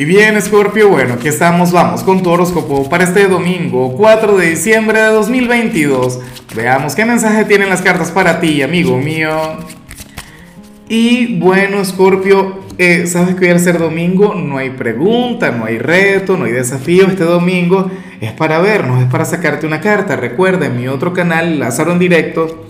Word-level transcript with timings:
Y 0.00 0.04
bien, 0.04 0.40
Scorpio, 0.40 0.88
bueno, 0.90 1.14
aquí 1.14 1.26
estamos, 1.26 1.72
vamos 1.72 2.04
con 2.04 2.22
tu 2.22 2.30
horóscopo 2.30 2.88
para 2.88 3.02
este 3.02 3.26
domingo, 3.26 3.96
4 3.96 4.36
de 4.36 4.50
diciembre 4.50 5.00
de 5.00 5.08
2022. 5.08 6.20
Veamos 6.54 6.94
qué 6.94 7.04
mensaje 7.04 7.44
tienen 7.46 7.68
las 7.68 7.82
cartas 7.82 8.12
para 8.12 8.38
ti, 8.38 8.62
amigo 8.62 8.96
mío. 8.96 9.32
Y 10.88 11.40
bueno, 11.40 11.84
Scorpio, 11.84 12.60
eh, 12.78 13.08
sabes 13.08 13.34
que 13.34 13.46
hoy 13.46 13.50
al 13.50 13.58
ser 13.58 13.80
domingo 13.80 14.36
no 14.36 14.58
hay 14.58 14.70
pregunta, 14.70 15.50
no 15.50 15.64
hay 15.64 15.80
reto, 15.80 16.36
no 16.36 16.44
hay 16.44 16.52
desafío. 16.52 17.08
Este 17.08 17.24
domingo 17.24 17.90
es 18.20 18.30
para 18.30 18.60
vernos, 18.60 19.02
es 19.02 19.10
para 19.10 19.24
sacarte 19.24 19.66
una 19.66 19.80
carta. 19.80 20.14
Recuerda, 20.14 20.66
en 20.66 20.76
mi 20.76 20.86
otro 20.86 21.12
canal, 21.12 21.58
Lázaro 21.58 21.90
en 21.90 21.98
directo, 21.98 22.66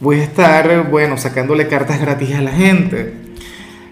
voy 0.00 0.20
a 0.20 0.24
estar, 0.24 0.90
bueno, 0.90 1.16
sacándole 1.16 1.66
cartas 1.66 1.98
gratis 1.98 2.34
a 2.34 2.42
la 2.42 2.52
gente. 2.52 3.27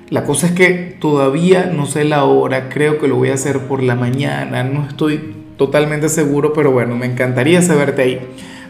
La 0.09 0.23
cosa 0.23 0.47
es 0.47 0.53
que 0.53 0.97
todavía 1.01 1.67
no 1.67 1.85
sé 1.87 2.05
la 2.05 2.23
hora, 2.25 2.69
creo 2.69 3.01
que 3.01 3.09
lo 3.09 3.17
voy 3.17 3.31
a 3.31 3.35
hacer 3.35 3.61
por 3.63 3.83
la 3.83 3.97
mañana, 3.97 4.63
no 4.63 4.87
estoy 4.87 5.35
totalmente 5.57 6.09
seguro, 6.09 6.53
pero 6.53 6.71
bueno, 6.71 6.95
me 6.95 7.07
encantaría 7.07 7.61
saberte 7.61 8.03
ahí. 8.03 8.21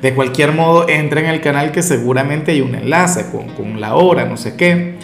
De 0.01 0.15
cualquier 0.15 0.53
modo, 0.53 0.89
entra 0.89 1.21
en 1.21 1.27
el 1.27 1.43
canal 1.43 1.73
que 1.73 1.83
seguramente 1.83 2.53
hay 2.53 2.63
un 2.63 2.75
enlace 2.75 3.27
con, 3.31 3.49
con 3.49 3.83
la 3.83 3.97
hora, 3.97 4.25
no 4.25 4.39
sé 4.39 4.57
qué. 4.57 4.95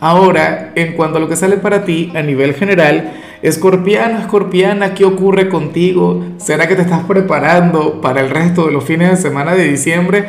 Ahora, 0.00 0.72
en 0.74 0.94
cuanto 0.94 1.18
a 1.18 1.20
lo 1.20 1.28
que 1.28 1.36
sale 1.36 1.58
para 1.58 1.84
ti 1.84 2.10
a 2.14 2.22
nivel 2.22 2.54
general, 2.54 3.12
escorpiano, 3.42 4.18
escorpiana, 4.18 4.94
¿qué 4.94 5.04
ocurre 5.04 5.50
contigo? 5.50 6.24
¿Será 6.38 6.66
que 6.66 6.76
te 6.76 6.82
estás 6.82 7.04
preparando 7.04 8.00
para 8.00 8.22
el 8.22 8.30
resto 8.30 8.64
de 8.64 8.72
los 8.72 8.84
fines 8.84 9.10
de 9.10 9.16
semana 9.18 9.54
de 9.54 9.64
diciembre? 9.64 10.28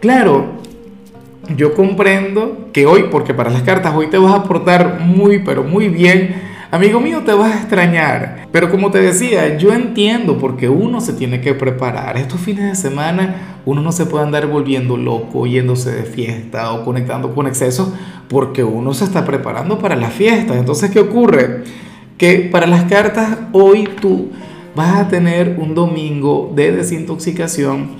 Claro, 0.00 0.61
yo 1.56 1.74
comprendo 1.74 2.68
que 2.72 2.86
hoy, 2.86 3.04
porque 3.10 3.34
para 3.34 3.50
las 3.50 3.62
cartas 3.62 3.94
hoy 3.94 4.08
te 4.08 4.18
vas 4.18 4.34
a 4.34 4.44
portar 4.44 5.00
muy, 5.00 5.40
pero 5.40 5.62
muy 5.64 5.88
bien. 5.88 6.52
Amigo 6.70 7.00
mío, 7.00 7.22
te 7.24 7.34
vas 7.34 7.52
a 7.52 7.58
extrañar. 7.58 8.48
Pero 8.50 8.70
como 8.70 8.90
te 8.90 8.98
decía, 8.98 9.58
yo 9.58 9.72
entiendo 9.72 10.38
porque 10.38 10.68
uno 10.68 11.00
se 11.00 11.12
tiene 11.12 11.40
que 11.40 11.54
preparar. 11.54 12.16
Estos 12.16 12.40
fines 12.40 12.64
de 12.64 12.74
semana 12.74 13.58
uno 13.66 13.82
no 13.82 13.92
se 13.92 14.06
puede 14.06 14.24
andar 14.24 14.46
volviendo 14.46 14.96
loco, 14.96 15.46
yéndose 15.46 15.90
de 15.92 16.04
fiesta 16.04 16.72
o 16.72 16.84
conectando 16.84 17.34
con 17.34 17.46
excesos 17.46 17.92
porque 18.28 18.64
uno 18.64 18.94
se 18.94 19.04
está 19.04 19.24
preparando 19.24 19.78
para 19.78 19.96
la 19.96 20.08
fiesta. 20.08 20.56
Entonces, 20.56 20.90
¿qué 20.90 21.00
ocurre? 21.00 21.64
Que 22.16 22.48
para 22.50 22.66
las 22.66 22.84
cartas 22.84 23.36
hoy 23.52 23.88
tú 24.00 24.30
vas 24.74 24.96
a 24.96 25.08
tener 25.08 25.56
un 25.58 25.74
domingo 25.74 26.50
de 26.54 26.72
desintoxicación 26.72 27.90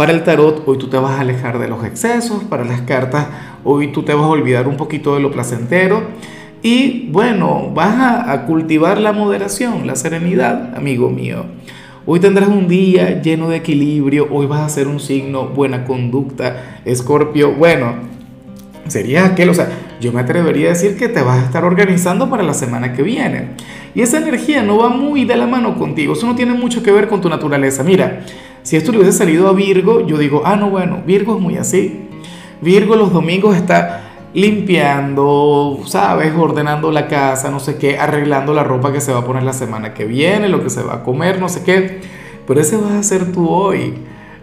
para 0.00 0.12
el 0.12 0.24
tarot, 0.24 0.62
hoy 0.64 0.78
tú 0.78 0.88
te 0.88 0.96
vas 0.96 1.18
a 1.18 1.20
alejar 1.20 1.58
de 1.58 1.68
los 1.68 1.84
excesos. 1.84 2.42
Para 2.44 2.64
las 2.64 2.80
cartas, 2.80 3.26
hoy 3.64 3.88
tú 3.88 4.02
te 4.02 4.14
vas 4.14 4.24
a 4.24 4.28
olvidar 4.28 4.66
un 4.66 4.78
poquito 4.78 5.14
de 5.14 5.20
lo 5.20 5.30
placentero. 5.30 6.04
Y 6.62 7.10
bueno, 7.10 7.70
vas 7.74 8.26
a, 8.26 8.46
cultivar 8.46 8.98
la 8.98 9.12
moderación, 9.12 9.86
la 9.86 9.96
serenidad, 9.96 10.74
amigo 10.74 11.10
mío. 11.10 11.44
Hoy 12.06 12.18
tendrás 12.18 12.48
un 12.48 12.66
día 12.66 13.20
lleno 13.20 13.50
de 13.50 13.58
equilibrio. 13.58 14.26
Hoy 14.30 14.46
vas 14.46 14.62
a 14.62 14.70
ser 14.70 14.88
un 14.88 15.00
signo 15.00 15.48
buena 15.48 15.84
conducta, 15.84 16.80
Escorpio. 16.86 17.52
Bueno, 17.52 17.96
sería 18.88 19.26
aquel, 19.26 19.50
o 19.50 19.54
sea, 19.54 19.68
yo 20.00 20.14
me 20.14 20.22
atrevería 20.22 20.68
a 20.68 20.70
decir 20.70 20.96
que 20.96 21.08
te 21.08 21.20
vas 21.20 21.42
a 21.42 21.44
estar 21.44 21.62
organizando 21.62 22.30
para 22.30 22.42
la 22.42 22.54
semana 22.54 22.94
que 22.94 23.02
viene. 23.02 23.48
Y 23.94 24.00
esa 24.00 24.16
energía 24.16 24.62
no 24.62 24.78
va 24.78 24.88
muy 24.88 25.26
de 25.26 25.36
la 25.36 25.46
mano 25.46 25.76
contigo. 25.76 26.14
Eso 26.14 26.26
no 26.26 26.36
tiene 26.36 26.54
mucho 26.54 26.82
que 26.82 26.90
ver 26.90 27.06
con 27.06 27.20
tu 27.20 27.28
naturaleza. 27.28 27.82
Mira, 27.82 28.20
si 28.62 28.76
esto 28.76 28.92
le 28.92 28.98
hubiese 28.98 29.16
salido 29.16 29.48
a 29.48 29.52
Virgo, 29.52 30.06
yo 30.06 30.18
digo, 30.18 30.42
ah, 30.44 30.56
no, 30.56 30.70
bueno, 30.70 31.02
Virgo 31.06 31.36
es 31.36 31.40
muy 31.40 31.56
así. 31.56 32.08
Virgo 32.60 32.96
los 32.96 33.12
domingos 33.12 33.56
está 33.56 34.02
limpiando, 34.34 35.80
¿sabes? 35.86 36.32
Ordenando 36.36 36.92
la 36.92 37.08
casa, 37.08 37.50
no 37.50 37.58
sé 37.58 37.76
qué, 37.76 37.98
arreglando 37.98 38.52
la 38.52 38.62
ropa 38.62 38.92
que 38.92 39.00
se 39.00 39.12
va 39.12 39.20
a 39.20 39.24
poner 39.24 39.42
la 39.42 39.52
semana 39.52 39.94
que 39.94 40.04
viene, 40.04 40.48
lo 40.48 40.62
que 40.62 40.70
se 40.70 40.82
va 40.82 40.96
a 40.96 41.02
comer, 41.02 41.40
no 41.40 41.48
sé 41.48 41.62
qué. 41.64 42.00
Pero 42.46 42.60
ese 42.60 42.76
vas 42.76 42.92
a 42.92 43.02
ser 43.02 43.32
tú 43.32 43.48
hoy, 43.48 43.94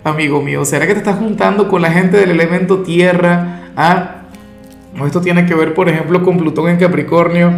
amigo 0.04 0.42
mío. 0.42 0.66
¿Será 0.66 0.88
que 0.88 0.94
te 0.94 1.00
estás 1.00 1.18
juntando 1.18 1.68
con 1.68 1.82
la 1.82 1.92
gente 1.92 2.18
del 2.18 2.32
elemento 2.32 2.80
tierra? 2.80 3.72
Ah, 3.76 4.24
esto 5.06 5.22
tiene 5.22 5.46
que 5.46 5.54
ver, 5.54 5.74
por 5.74 5.90
ejemplo, 5.90 6.24
con 6.24 6.38
Plutón 6.38 6.70
en 6.70 6.78
Capricornio 6.78 7.52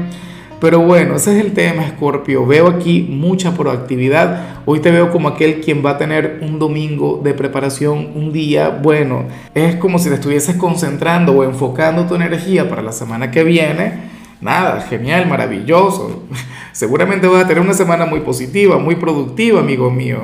pero 0.59 0.79
bueno, 0.79 1.15
ese 1.15 1.37
es 1.37 1.45
el 1.45 1.53
tema, 1.53 1.87
Scorpio. 1.87 2.45
Veo 2.45 2.67
aquí 2.67 3.07
mucha 3.09 3.53
proactividad. 3.53 4.59
Hoy 4.65 4.79
te 4.79 4.91
veo 4.91 5.09
como 5.09 5.29
aquel 5.29 5.61
quien 5.61 5.85
va 5.85 5.91
a 5.91 5.97
tener 5.97 6.39
un 6.41 6.59
domingo 6.59 7.21
de 7.23 7.33
preparación, 7.33 8.11
un 8.15 8.33
día. 8.33 8.69
Bueno, 8.69 9.25
es 9.55 9.75
como 9.75 9.99
si 9.99 10.09
te 10.09 10.15
estuvieses 10.15 10.57
concentrando 10.57 11.33
o 11.33 11.43
enfocando 11.45 12.05
tu 12.07 12.15
energía 12.15 12.69
para 12.69 12.81
la 12.81 12.91
semana 12.91 13.31
que 13.31 13.45
viene. 13.45 14.09
Nada, 14.41 14.81
genial, 14.81 15.27
maravilloso. 15.27 16.23
Seguramente 16.73 17.27
vas 17.27 17.45
a 17.45 17.47
tener 17.47 17.63
una 17.63 17.73
semana 17.73 18.05
muy 18.05 18.19
positiva, 18.19 18.77
muy 18.77 18.95
productiva, 18.95 19.61
amigo 19.61 19.89
mío. 19.89 20.19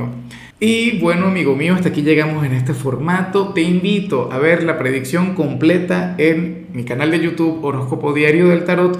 Y 0.59 0.99
bueno, 0.99 1.27
amigo 1.27 1.55
mío, 1.55 1.75
hasta 1.75 1.89
aquí 1.89 2.01
llegamos 2.01 2.45
en 2.45 2.53
este 2.53 2.73
formato. 2.73 3.49
Te 3.49 3.61
invito 3.61 4.29
a 4.33 4.37
ver 4.37 4.63
la 4.63 4.77
predicción 4.77 5.33
completa 5.33 6.15
en 6.17 6.67
mi 6.73 6.83
canal 6.83 7.11
de 7.11 7.19
YouTube 7.19 7.63
Horóscopo 7.63 8.13
Diario 8.13 8.49
del 8.49 8.65
Tarot 8.65 8.99